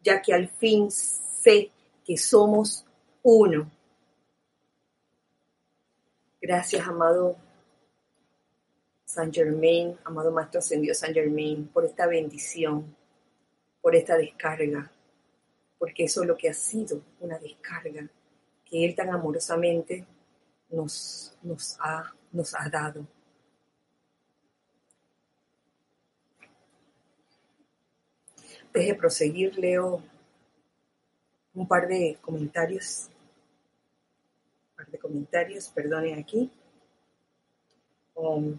[0.03, 1.71] ya que al fin sé
[2.05, 2.85] que somos
[3.23, 3.71] uno.
[6.39, 7.37] Gracias, amado
[9.16, 12.93] San Germain, amado Maestro Ascendido San Germain, por esta bendición,
[13.82, 14.91] por esta descarga,
[15.80, 18.09] porque eso es lo que ha sido una descarga
[18.66, 20.05] que Él tan amorosamente
[20.70, 23.07] nos, nos, ha, nos ha dado.
[28.66, 30.03] Antes de proseguir, leo
[31.53, 33.09] un par de comentarios.
[34.72, 36.51] Un par de comentarios, perdonen aquí.
[38.16, 38.57] Um,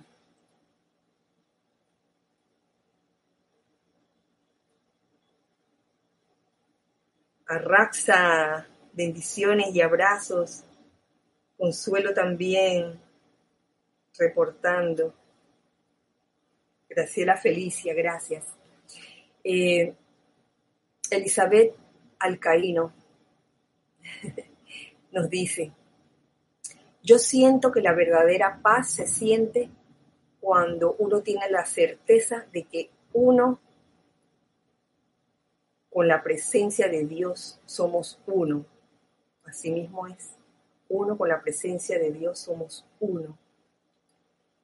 [7.47, 10.65] Arraxa, bendiciones y abrazos.
[11.57, 13.01] Consuelo también,
[14.19, 15.15] reportando.
[16.89, 18.47] Graciela Felicia, gracias.
[19.45, 19.95] Eh,
[21.11, 21.75] Elizabeth
[22.19, 22.93] Alcaíno
[25.13, 25.73] nos dice,
[27.03, 29.71] yo siento que la verdadera paz se siente
[30.41, 33.61] cuando uno tiene la certeza de que uno
[35.97, 38.67] con la presencia de Dios somos uno.
[39.47, 40.29] así mismo es.
[40.91, 43.39] Uno con la presencia de Dios somos uno.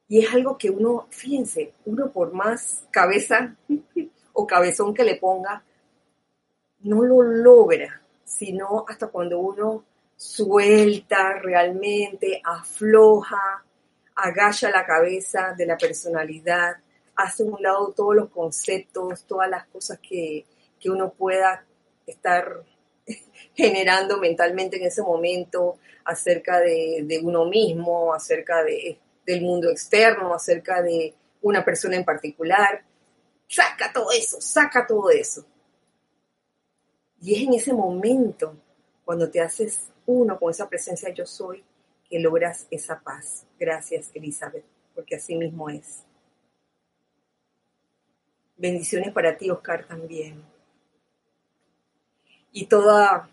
[0.07, 3.55] Y es algo que uno, fíjense, uno por más cabeza
[4.33, 5.63] o cabezón que le ponga,
[6.81, 13.65] no lo logra, sino hasta cuando uno suelta realmente, afloja,
[14.13, 16.77] agacha la cabeza de la personalidad,
[17.15, 20.45] hace un lado todos los conceptos, todas las cosas que,
[20.89, 21.65] uno pueda
[22.05, 22.63] estar
[23.53, 30.81] generando mentalmente en ese momento acerca de, uno mismo, acerca de, del mundo externo, acerca
[30.81, 32.83] de una persona en particular.
[33.47, 35.45] Saca todo eso, saca todo eso.
[37.21, 38.55] Y es en ese momento,
[39.05, 41.63] cuando te haces uno con esa presencia yo soy,
[42.09, 43.45] que logras esa paz.
[43.57, 46.03] Gracias, Elizabeth, porque así mismo es.
[48.57, 50.52] Bendiciones para ti, Oscar, también.
[52.53, 53.29] Y toda,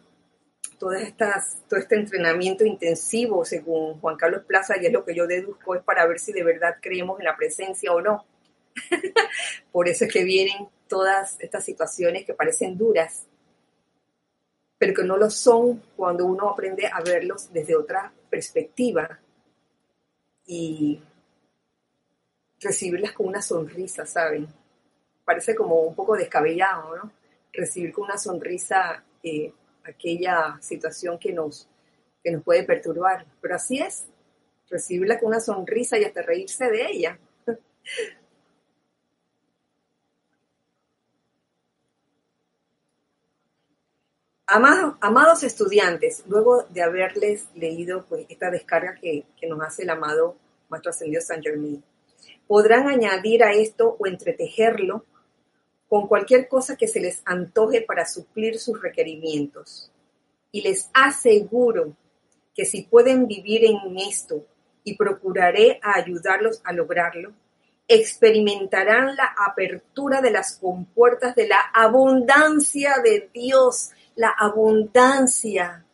[0.79, 5.27] todas estas, todo este entrenamiento intensivo, según Juan Carlos Plaza, y es lo que yo
[5.27, 8.25] deduzco, es para ver si de verdad creemos en la presencia o no.
[9.73, 13.27] Por eso es que vienen todas estas situaciones que parecen duras,
[14.79, 19.21] pero que no lo son cuando uno aprende a verlos desde otra perspectiva
[20.47, 21.01] y
[22.59, 24.49] recibirlas con una sonrisa, ¿saben?
[25.25, 27.13] Parece como un poco descabellado, ¿no?
[27.53, 29.53] Recibir con una sonrisa eh,
[29.85, 31.69] aquella situación que nos,
[32.23, 34.07] que nos puede perturbar, pero así es,
[34.69, 37.19] recibirla con una sonrisa y hasta reírse de ella.
[44.53, 50.35] Amados, estudiantes, luego de haberles leído pues, esta descarga que, nos hace el amado
[50.69, 51.85] Maestro Ascendido San Germain,
[52.49, 55.05] podrán añadir a esto o entretejerlo
[55.91, 59.91] con cualquier cosa que se les antoje para suplir sus requerimientos.
[60.53, 61.97] Y les aseguro
[62.55, 64.47] que si pueden vivir en esto
[64.85, 67.33] y procuraré ayudarlos a lograrlo,
[67.89, 75.85] experimentarán la apertura de las compuertas de la abundancia de Dios la abundancia,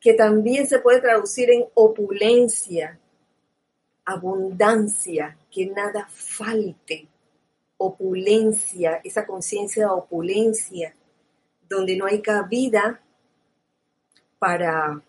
[0.00, 2.98] que también se puede traducir en opulencia,
[4.04, 7.08] abundancia, que nada falte,
[7.76, 10.94] opulencia, esa conciencia de opulencia,
[11.68, 13.00] donde no hay cabida
[14.38, 15.02] para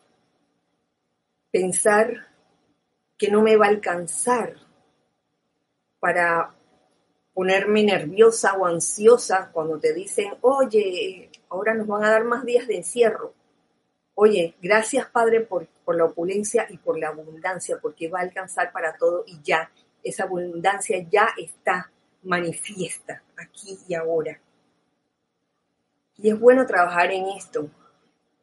[1.52, 2.28] pensar
[3.18, 4.56] que no me va a alcanzar,
[6.00, 6.54] para
[7.34, 12.68] ponerme nerviosa o ansiosa cuando te dicen, oye, ahora nos van a dar más días
[12.68, 13.34] de encierro.
[14.14, 18.72] Oye, gracias Padre por, por la opulencia y por la abundancia, porque va a alcanzar
[18.72, 19.70] para todo y ya,
[20.04, 21.92] esa abundancia ya está
[22.26, 24.40] manifiesta aquí y ahora.
[26.18, 27.70] Y es bueno trabajar en esto.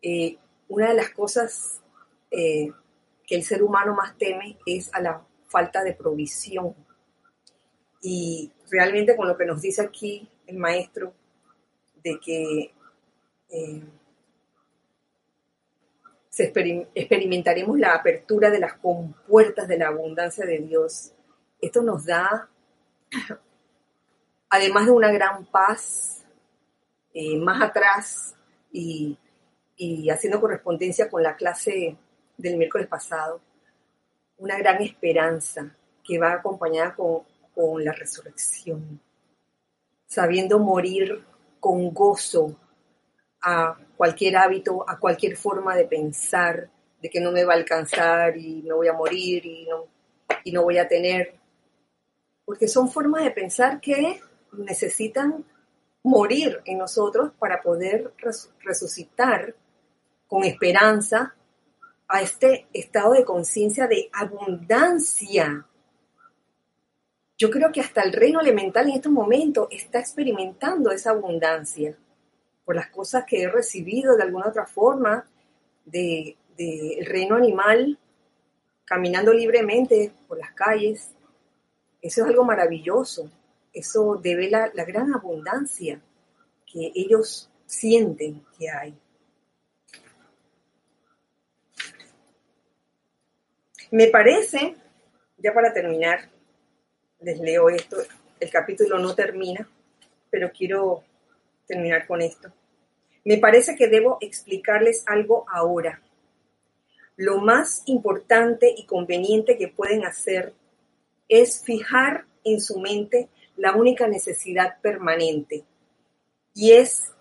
[0.01, 0.37] Eh,
[0.69, 1.81] una de las cosas
[2.31, 2.71] eh,
[3.27, 6.75] que el ser humano más teme es a la falta de provisión.
[8.01, 11.15] Y realmente con lo que nos dice aquí el maestro,
[12.03, 12.75] de que
[13.51, 13.83] eh,
[16.95, 21.13] experimentaremos la apertura de las compuertas de la abundancia de Dios.
[21.61, 22.49] Esto nos da,
[24.53, 26.23] además de una gran paz,
[27.15, 28.35] eh, más atrás
[28.71, 29.19] y,
[30.11, 31.97] haciendo correspondencia con la clase
[32.37, 33.41] del miércoles pasado,
[34.37, 35.75] una gran esperanza
[36.05, 39.01] que va acompañada con la resurrección,
[40.07, 41.25] sabiendo morir
[41.59, 42.55] con gozo
[43.41, 46.69] a cualquier hábito, a cualquier forma de pensar,
[47.01, 49.87] de que no me va a alcanzar y me voy a morir no,
[50.45, 51.35] y no voy a tener.
[52.45, 54.21] Porque son formas de pensar que
[54.53, 55.45] necesitan
[56.03, 58.13] morir en nosotros para poder
[58.61, 59.55] resucitar
[60.27, 61.35] con esperanza
[62.09, 65.67] a este estado de conciencia de abundancia
[67.43, 71.99] yo creo que hasta el reino elemental en estos momentos está experimentando esa abundancia
[72.65, 75.27] por las cosas que he recibido de alguna otra forma
[75.85, 77.99] del de, reino animal,
[78.85, 81.11] caminando libremente por las calles.
[82.01, 83.29] Eso es algo maravilloso.
[83.73, 86.01] Eso devela la gran abundancia
[86.67, 88.95] que ellos sienten que hay.
[93.91, 94.77] Me parece,
[95.37, 96.31] ya para terminar,
[97.21, 97.97] les leo esto.
[98.41, 99.69] El capítulo no termina,
[100.31, 101.05] pero quiero
[101.67, 102.53] terminar con esto.
[103.25, 106.03] Me parece que debo explicarles algo ahora.
[107.17, 110.55] Lo más importante y conveniente que pueden hacer
[111.29, 115.65] es fijar en su mente la única necesidad permanente
[116.55, 117.13] y es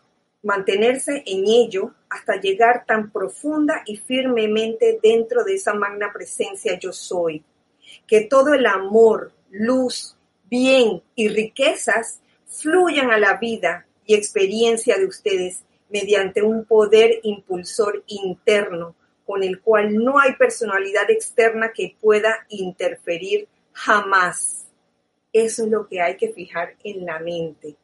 [0.44, 6.92] mantenerse en ello hasta llegar tan profunda y firmemente dentro de esa magna presencia yo
[6.92, 7.44] soy,
[8.08, 10.18] que todo el amor, luz,
[10.50, 18.04] bien y riquezas fluyan a la vida y experiencia de ustedes mediante un poder impulsor
[18.08, 18.96] interno
[19.26, 24.68] con el cual no hay personalidad externa que pueda interferir jamás.
[25.34, 27.76] Eso es lo que hay que fijar en la mente,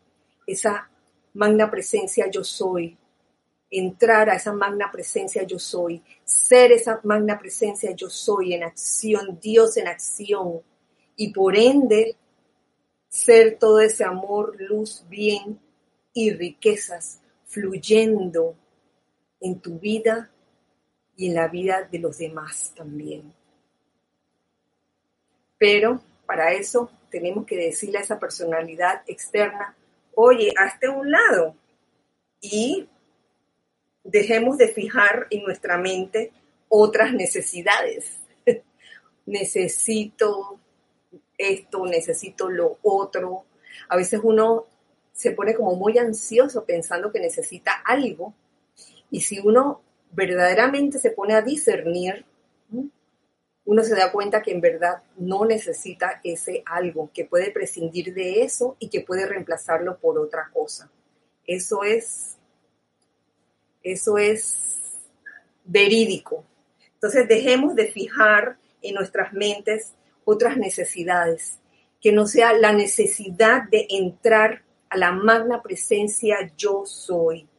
[0.46, 0.90] esa
[1.34, 2.98] magna presencia yo soy,
[3.70, 9.40] entrar a esa magna presencia yo soy, ser esa magna presencia yo soy en acción,
[9.42, 10.62] Dios en acción,
[11.16, 12.16] y por ende
[13.10, 15.60] ser todo ese amor, luz, bien
[16.14, 18.56] y riquezas fluyendo
[19.40, 20.30] en tu vida
[21.16, 23.34] y en la vida de los demás también.
[25.58, 29.76] Pero para eso tenemos que decirle a esa personalidad externa,
[30.14, 31.56] oye, hazte un lado
[32.42, 32.88] y
[34.04, 36.32] dejemos de fijar en nuestra mente
[36.70, 38.20] otras necesidades.
[39.26, 40.60] necesito
[41.38, 43.46] esto, necesito lo otro.
[43.90, 44.66] A veces uno
[45.14, 48.34] se pone como muy ansioso pensando que necesita algo
[49.10, 52.26] y si uno verdaderamente se pone a discernir,
[53.68, 58.44] uno se da cuenta que en verdad no necesita ese algo, que puede prescindir de
[58.44, 60.90] eso y que puede reemplazarlo por otra cosa.
[61.46, 62.38] Eso es,
[63.84, 64.56] eso es
[65.66, 66.46] verídico.
[66.94, 69.92] Entonces dejemos de fijar en nuestras mentes
[70.24, 71.60] otras necesidades,
[72.00, 77.50] que no sea la necesidad de entrar a la magna presencia yo soy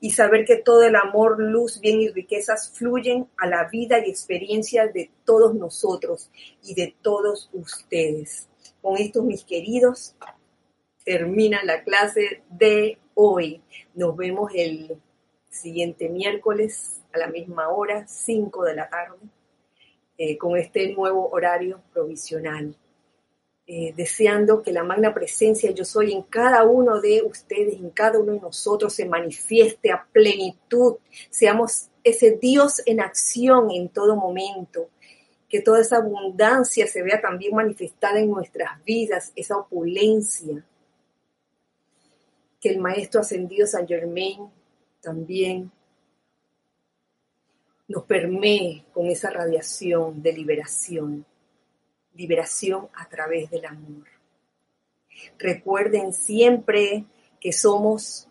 [0.00, 4.10] y saber que todo el amor, luz, bien y riquezas fluyen a la vida y
[4.10, 6.30] experiencia de todos nosotros
[6.62, 8.48] y de todos ustedes.
[8.80, 10.16] Con esto, mis queridos,
[11.04, 13.62] termina la clase de hoy.
[13.94, 14.96] Nos vemos el
[15.50, 19.18] siguiente miércoles a la misma hora, 5 de la tarde,
[20.16, 22.74] eh, con este nuevo horario provisional.
[23.72, 28.18] Eh, deseando que la magna presencia yo soy en cada uno de ustedes, en cada
[28.18, 30.96] uno de nosotros se manifieste a plenitud,
[31.30, 34.88] seamos ese Dios en acción en todo momento,
[35.48, 40.64] que toda esa abundancia se vea también manifestada en nuestras vidas, esa opulencia,
[42.60, 44.50] que el Maestro Ascendido San Germain
[45.00, 45.70] también
[47.86, 51.24] nos permee con esa radiación de liberación
[52.20, 54.06] liberación a través del amor.
[55.38, 57.06] Recuerden siempre
[57.40, 58.28] que somos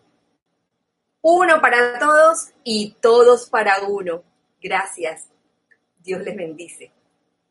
[1.20, 4.22] uno para todos y todos para uno.
[4.62, 5.26] Gracias.
[5.98, 6.92] Dios les bendice.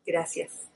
[0.06, 0.69] Gracias.